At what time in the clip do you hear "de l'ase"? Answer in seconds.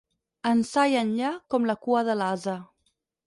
2.09-2.57